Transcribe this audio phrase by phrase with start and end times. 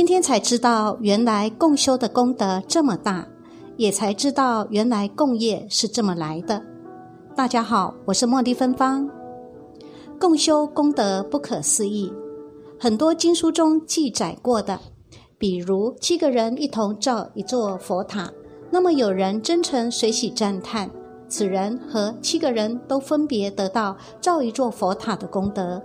[0.00, 3.28] 今天才知道，原来共修的功德这么大，
[3.76, 6.64] 也才知道原来共业是这么来的。
[7.36, 9.06] 大家好，我是茉莉芬芳。
[10.18, 12.10] 共修功德不可思议，
[12.78, 14.80] 很多经书中记载过的，
[15.36, 18.32] 比如七个人一同造一座佛塔，
[18.70, 20.88] 那么有人真诚随喜赞叹，
[21.28, 25.82] 此人和七个人都分别得到造一座佛塔的功德。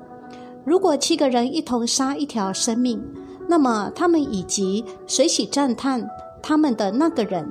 [0.63, 3.03] 如果七个人一同杀一条生命，
[3.47, 6.07] 那么他们以及随喜赞叹
[6.41, 7.47] 他们的那个人，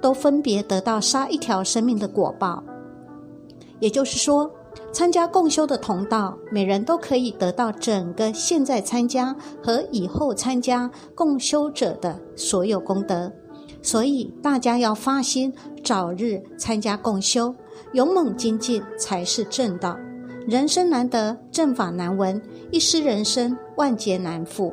[0.00, 2.62] 都分别得到杀一条生命的果报。
[3.78, 4.50] 也就是说，
[4.92, 13.30] 参加共修的同道，每人都可以得到整个现在参加和以后参加共修者的所有功德。
[13.82, 15.52] 所以大家要发心，
[15.84, 17.54] 早日参加共修，
[17.92, 19.96] 勇猛精进才是正道。
[20.46, 24.72] 人生难得，正法难闻，一失人生，万劫难复。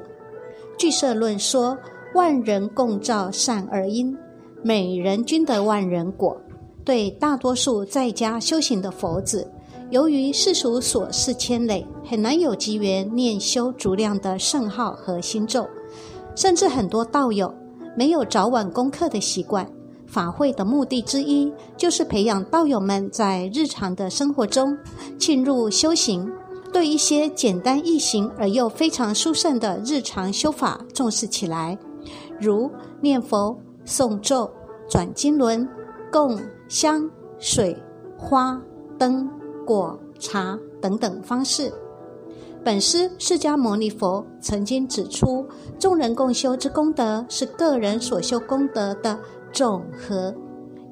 [0.83, 1.77] 据社论说
[2.13, 4.13] ：“万人共造善恶因，
[4.61, 6.37] 每人均得万人果。”
[6.83, 9.49] 对大多数在家修行的佛子，
[9.91, 15.65] 由于世俗琐事牵累，很难有机缘念修足量的圣号和心咒，
[16.35, 17.55] 甚至很多道友
[17.95, 19.65] 没有早晚功课的习惯。
[20.05, 24.77] 法会的目的之一，就是培养道友们在日常的生活中
[25.17, 26.29] 进入修行，
[26.73, 31.77] 对一些简单易行而又非常殊胜的日常修法重视起来，
[32.38, 34.52] 如念佛、诵咒、
[34.89, 35.66] 转经轮、
[36.11, 36.38] 供。
[36.69, 37.07] 香、
[37.38, 37.77] 水、
[38.17, 38.59] 花、
[38.97, 39.29] 灯、
[39.63, 41.71] 果、茶等等方式。
[42.63, 45.45] 本师释迦牟尼佛曾经指出，
[45.77, 49.19] 众人共修之功德是个人所修功德的
[49.51, 50.33] 总和。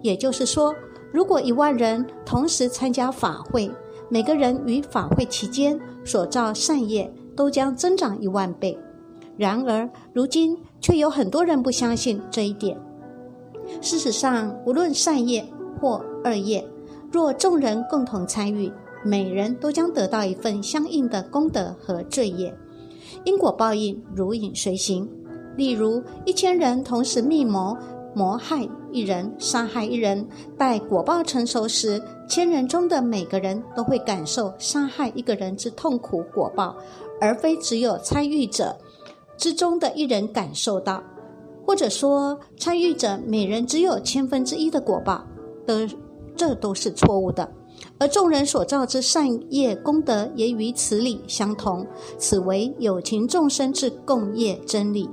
[0.04, 0.76] 也就是说，
[1.12, 3.72] 如果一万人同时参加法会，
[4.12, 8.78] 每个人于法会期间所造善业都将增长一万倍。
[9.38, 12.78] 然而，如今却有很多人不相信这一点。
[13.80, 15.46] 事实上，无论善业，
[15.80, 16.68] 或恶业，
[17.09, 18.69] 若众人共同参与，
[19.06, 22.53] 每人都将得到一份相应的功德和罪业，
[23.24, 25.09] 因果报应如影随形。
[25.56, 27.78] 例如，一千人同时密谋
[28.14, 30.28] 谋害一人、杀害一人，
[30.58, 36.76] 待果报成熟时，千人中的每个人都会感受杀害一个人之痛苦果报，
[37.20, 38.78] 而非只有参与者
[39.38, 41.02] 之中的一人感受到，
[41.66, 45.26] 或者说，参与者每人只有千分之一的果报。
[45.66, 45.88] 的，
[46.36, 47.50] 这都是错误的，
[48.00, 51.86] 而众人所造之善业功德也与此理相同，
[52.18, 55.10] 此为有情众生之共业真理。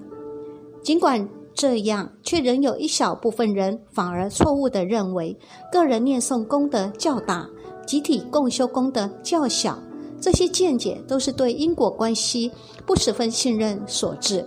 [0.82, 5.36] 尽管这样，却仍有一小部分人反而错误的认为，
[5.72, 7.50] 个人念诵功德较大，
[7.84, 9.76] 集体共修功德较小。
[10.20, 12.52] 这些见解都是对因果关系
[12.86, 14.46] 不十分信任所致。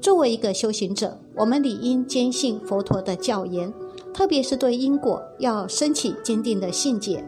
[0.00, 3.72] 作为一个修行者，我们理应坚信佛陀的教言。
[4.12, 7.24] 特别是对因果要升起坚定的信解，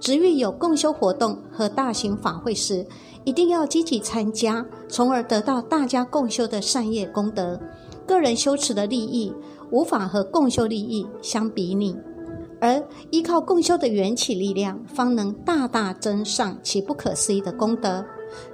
[0.00, 2.84] 只欲有共修活动和大型法会时，
[3.22, 7.60] 一定要积极参加，从而得到大家共修的善业功德。
[8.12, 9.32] 个人修持的利益
[9.70, 11.96] 无法和共修利益相比拟，
[12.60, 18.04] 而依靠共修的缘起力量，方能大大增上其不可思议的功德。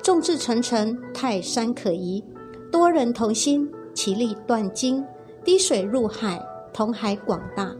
[0.00, 2.22] 众志成城，泰山可移；
[2.70, 5.02] 多人同心，其利断金；
[5.44, 6.40] 滴水入海。
[6.72, 7.75] 同海广大，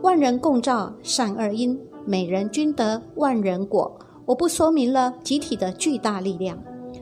[0.00, 3.98] 万人共造善恶因，每人均得万人果。
[4.24, 6.58] 我不说明了集体的巨大力量。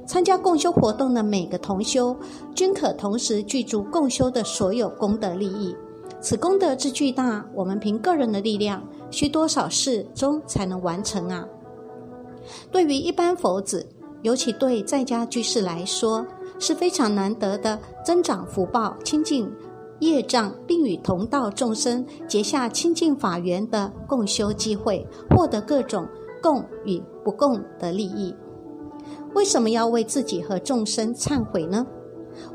[0.07, 2.17] 参加共修活动的每个同修，
[2.55, 5.75] 均可同时具足共修的所有功德利益。
[6.21, 11.45] 此功德之巨大，我们凭个人的力量，需多少事中才能完成啊？
[12.71, 13.87] 对于一般佛子，
[14.23, 16.25] 尤其对在家居士来说，
[16.59, 19.51] 是非常难得的增长福报、清净。
[20.01, 26.05] 业障，并与同道众生结下清净法缘的共修机会，获得各种
[26.43, 28.35] 共与不共的利益。
[29.35, 31.87] 为什么要为自己和众生忏悔呢？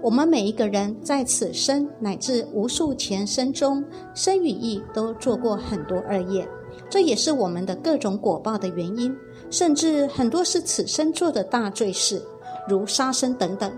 [0.01, 3.83] 我们每一个人在此生乃至无数前生中，
[4.15, 6.47] 生与意都做过很多恶业，
[6.89, 9.15] 这也是我们的各种果报的原因，
[9.49, 12.21] 甚至很多是此生做的大罪事，
[12.67, 13.71] 如杀生等等。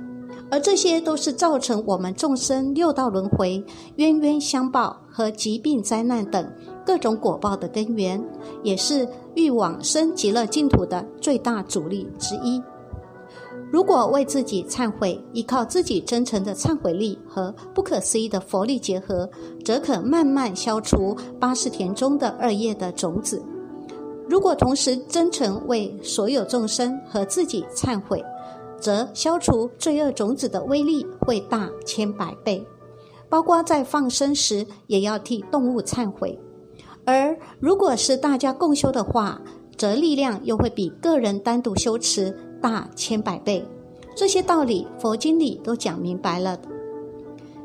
[0.52, 3.64] 而这些都是造成我们众生六道轮回、
[3.98, 6.52] 冤冤相报和疾病灾难等
[6.90, 8.20] 各种果报的根源，
[8.64, 12.60] 也是欲往生极乐净土的最大阻力之一。
[13.72, 19.30] 如果为自己忏悔，依靠自己真诚的忏悔力和不可思议的佛力结合，
[19.64, 23.40] 则可慢慢消除八十田中的恶业的种子。
[24.28, 28.26] 如果同时真诚为所有众生和自己忏悔，
[28.80, 32.66] 则消除罪恶种子的威力会大千百倍。
[33.30, 36.36] 包括在放生时也要替动物忏悔，
[37.10, 39.42] 而如果是大家共修的话，
[39.76, 42.30] 则力量又会比个人单独修持
[42.62, 43.66] 大千百倍。
[44.16, 46.56] 这些道理佛经里都讲明白了。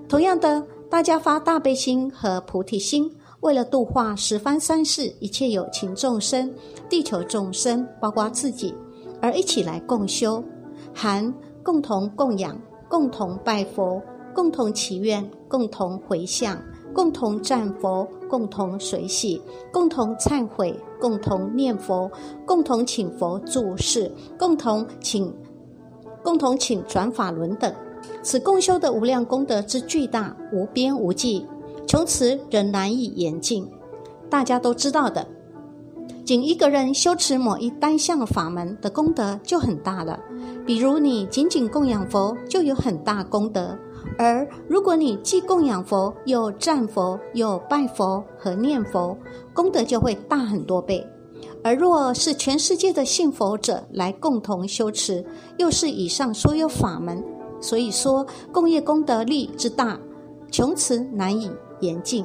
[0.08, 3.10] 同样的，大家发大悲心和菩提心，
[3.40, 6.50] 为了度化十方三世一切有情众生、
[6.88, 8.74] 地球众生，包括自己，
[9.20, 10.42] 而一起来共修，
[10.94, 11.30] 含
[11.62, 12.58] 共同供养、
[12.88, 14.00] 共同拜佛。
[14.34, 16.60] 共同祈愿，共同回向，
[16.94, 19.42] 共同赞佛，共同随喜，
[19.72, 22.08] 共同忏悔，共同念佛，
[22.46, 25.34] 共同请佛注释，共同请
[26.22, 27.74] 共同请转法轮等。
[28.22, 31.44] 此共修的无量功德之巨大，无边无际，
[31.88, 33.68] 从此仍难以言尽。
[34.30, 35.26] 大家都知道的，
[36.24, 40.18] 仅一个人修持某一单项法门的功德就很大了。
[40.64, 43.76] 比如你仅仅供养佛，就有很大功德。
[44.18, 49.16] 而如果你既供养佛，又赞佛，又拜佛和念佛，
[49.52, 51.06] 功德就会大很多倍。
[51.62, 55.24] 而若是全世界的信佛者来共同修持，
[55.56, 57.22] 又是以上所有法门，
[57.60, 59.98] 所以说共业功德力之大，
[60.50, 61.50] 穷此难以
[61.80, 62.24] 言尽。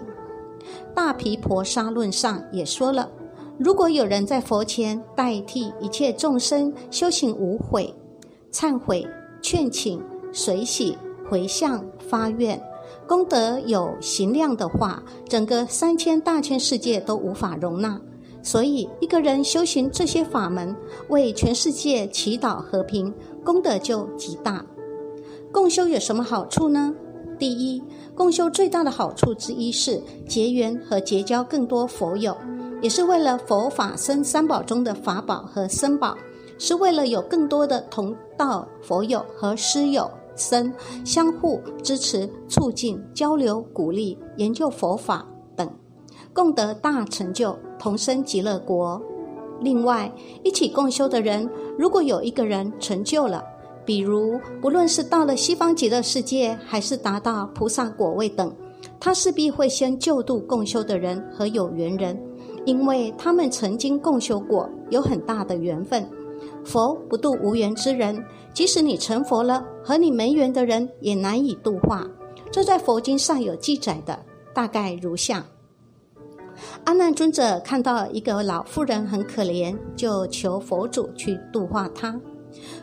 [0.94, 3.10] 大毗婆沙论上也说了，
[3.58, 7.94] 如果有人在佛前代替一切众生修行无悔、
[8.52, 9.08] 忏悔、
[9.42, 10.02] 劝请、
[10.32, 10.98] 随喜。
[11.30, 12.60] 回向发愿，
[13.08, 18.02] 功德有行量的话，整个三千大千世界都无法容纳。
[18.42, 20.76] 所以，一个人修行这些法门，
[21.10, 24.66] 为全世界祈祷和平，功德就极大。
[25.52, 26.96] 共修有什么好处呢？
[27.38, 27.84] 第一，
[28.16, 32.36] 共修最大的好处之一是结缘和结交更多佛友，
[32.82, 36.18] 也是为了佛法僧三宝中的法宝和僧宝，
[36.58, 40.10] 是为了有更多的同道佛友和师友。
[40.40, 40.74] 生
[41.06, 45.70] 相互支持、促进交流、鼓励研究佛法等，
[46.34, 49.00] 共得大成就，同生极乐国。
[49.62, 50.10] 另外，
[50.42, 51.48] 一起共修的人，
[51.78, 53.44] 如果有一个人成就了，
[53.86, 58.56] 比如不论是到了西方极乐世界，还是达到菩萨果位等，
[59.00, 62.18] 他势必会先救度共修的人和有缘人，
[62.66, 66.10] 因为他们曾经共修过，有很大的缘分。
[66.64, 72.08] 佛不度无缘之人，即使你成佛了，和你没缘的人也难以度化。
[72.52, 74.20] 这在佛经上有记载的，
[74.54, 75.46] 大概如下：
[76.84, 82.20] 阿难尊者看到一个老妇人很可怜，就求佛祖去度化她。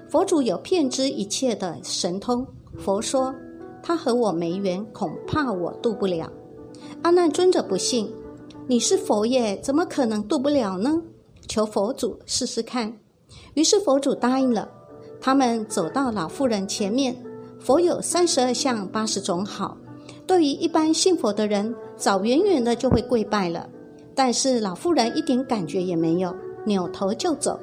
[0.09, 2.47] 佛祖有骗知一切的神通，
[2.79, 3.35] 佛说
[3.83, 6.31] 他和我没缘，恐怕我度不了。
[7.03, 8.13] 阿难尊者不信，
[8.67, 11.03] 你是佛耶，怎么可能度不了呢？
[11.49, 12.97] 求佛祖试试看。
[13.55, 14.69] 于是佛祖答应了，
[15.21, 17.17] 他们走到老妇人前面。
[17.59, 19.77] 佛有三十二相八十种好，
[20.27, 23.69] 对于一般信佛的人，早远远的就会跪拜了。
[24.15, 26.33] 但是老妇人一点感觉也没有，
[26.65, 27.59] 扭头就走。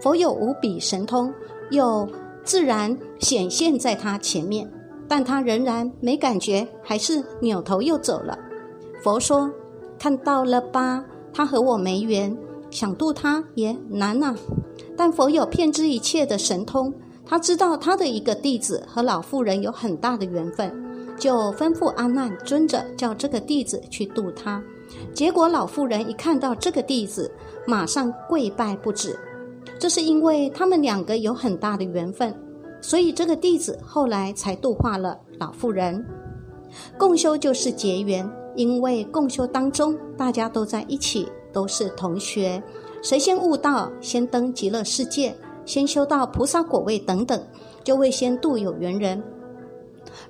[0.00, 1.30] 佛有无比神通，
[1.70, 2.08] 又
[2.42, 4.70] 自然显现在他前面，
[5.06, 8.38] 但他仍然没感觉，还是扭头又走了。
[9.02, 9.50] 佛说
[9.98, 12.34] ：“看到了吧，他和我没缘，
[12.70, 14.34] 想渡他也难呐。”
[14.96, 16.92] 但佛有骗知一切的神通，
[17.26, 20.72] 他知道他的一个弟子和老妇人有很大的缘分，
[21.18, 24.62] 就吩咐阿难尊者叫这个弟子去度他。
[25.12, 27.30] 结果老妇人一看到这个弟子，
[27.66, 29.18] 马上跪拜不止。
[29.78, 32.32] 这是因为他们两个有很大的缘分，
[32.80, 36.04] 所以这个弟子后来才度化了老妇人。
[36.98, 42.62] 共修就是结缘，因为共修当中大家都在一起，都是同学。
[43.04, 47.38] 谁先悟道，先登极乐世界，先修到菩萨果位等等，
[47.84, 49.22] 就会先度有缘人。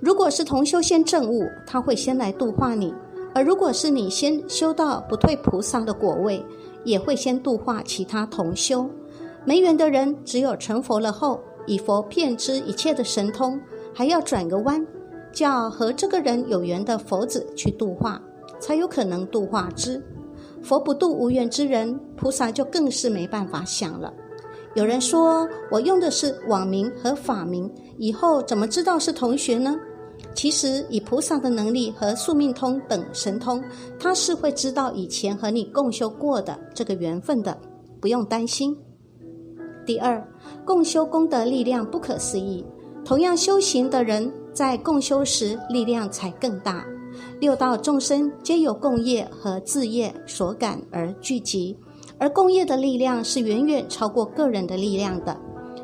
[0.00, 2.92] 如果是同修先证悟，他会先来度化你；
[3.32, 6.44] 而如果是你先修到不退菩萨的果位，
[6.82, 8.90] 也会先度化其他同修。
[9.44, 13.60] 没缘的人，只有成佛了后，以佛骗知一切的神通，
[13.94, 14.84] 还要转个弯，
[15.30, 18.20] 叫和这个人有缘的佛子去度化，
[18.58, 20.02] 才有可能度化之。
[20.64, 24.10] 佛不度无缘之人，菩萨就更是没办法想了。
[24.74, 29.76] 有人说我用的是网名和法名，以后怎么知道是同学呢？
[30.34, 33.62] 其实以菩萨的能力和宿命通等神通，
[34.00, 37.56] 他是会知道以前和你共修过的这个缘分的，
[38.00, 38.74] 不用担心。
[39.84, 40.26] 第二，
[40.64, 42.64] 共修功德力量不可思议，
[43.04, 46.86] 同样修行的人在共修时力量才更大。
[47.40, 51.76] 六道众生皆由共业和自业所感而聚集，
[52.18, 55.38] 而共业的力量是远远超过个人的力量的。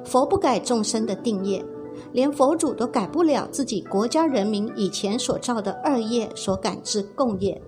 [0.04, 1.64] 佛不改众生的定业，
[2.12, 7.60] 连佛祖都改不了自己国家人民以前所造的恶业所感知共业，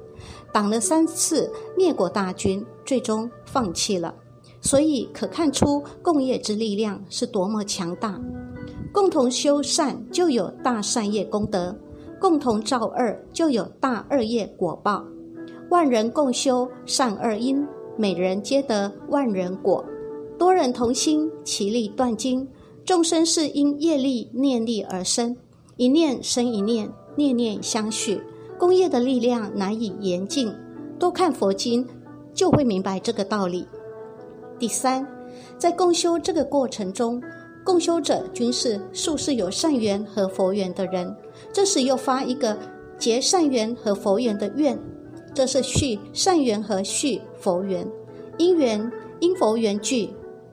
[0.52, 4.14] 挡了三次灭国大军，最终放弃了。
[4.60, 8.20] 所以可看出共业之力量是多么强大。
[8.92, 11.76] 共同修善就有大善业功德，
[12.22, 15.04] 共同造恶就有大恶业果报。
[15.70, 19.84] 万人共修善恶因，每人皆得万人果。
[20.38, 22.48] 多人同心，其利断金。
[22.84, 25.36] 众生是因业力念力而生，
[25.76, 28.22] 一念生一念，念念相续，
[28.56, 30.54] 功业的力量难以言尽。
[31.00, 31.84] 多看佛经，
[32.32, 33.66] 就会明白这个道理。
[34.60, 35.04] 第三，
[35.58, 37.20] 在共修这个过程中。
[37.64, 41.14] 共修者均是素是有善缘和佛缘的人，
[41.52, 42.56] 这时又发一个
[42.98, 44.78] 结善缘和佛缘的愿，
[45.34, 47.86] 这是续善缘和续佛缘，
[48.38, 48.90] 因缘
[49.20, 50.08] 因佛缘聚，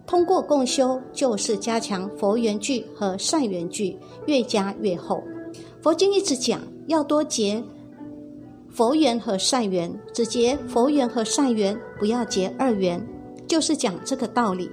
[0.06, 5.24] 通过共修就是加强佛缘聚和善缘聚，越加越厚。
[5.82, 7.64] 佛经一直讲要多结
[8.70, 13.02] 佛缘和善缘，只结佛缘和善缘，不要结二缘，
[13.48, 14.70] 就是讲这个道理。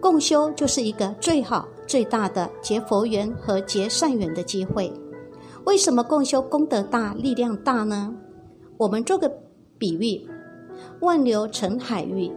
[0.00, 4.92] 共修就是一个最好最大的结佛缘和结善缘的机会。
[5.64, 8.14] 为什么共修功德大、力量大呢？
[8.76, 9.30] 我们做个
[9.78, 10.28] 比喻：
[11.00, 12.30] 万流成海域，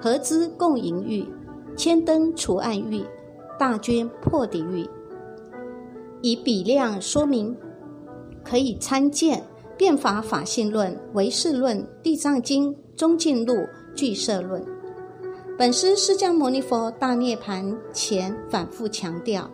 [0.00, 1.26] 合资共盈域，
[1.76, 3.04] 千灯除暗域，
[3.58, 4.88] 大军破敌域。
[6.22, 7.56] 以比量说明，
[8.44, 9.38] 可以参见
[9.76, 13.54] 《变法法性论》《唯识论》《地藏经》《中进录》
[13.94, 14.62] 《俱舍论》。
[15.58, 19.50] 本师释迦牟尼佛大涅盘前反复强调，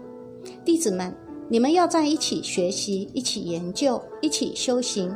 [0.62, 1.14] 弟子们，
[1.48, 5.14] 你们要在一起学习，一起研究，一起修行，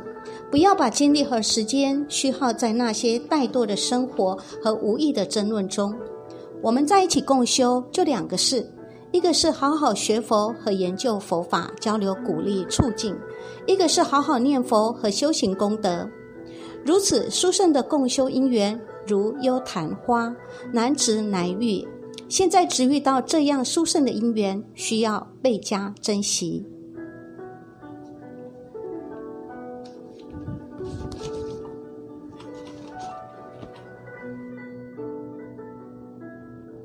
[0.51, 5.93] 不要把精力和时间虚耗在那些怠惰的生活和无益的争论中。
[6.61, 8.69] 我们在一起共修，就两个事：
[9.11, 13.13] 一个是好好学佛和研究佛法，交流鼓励促进；
[13.65, 16.07] 一个是好好念佛和修行功德。
[16.85, 18.79] 如此殊胜的共修因缘。
[19.07, 20.31] 如幽昙花，
[20.71, 21.83] 难值难遇。
[22.29, 26.63] 现在只遇到这样殊胜的姻缘，需要倍加珍惜。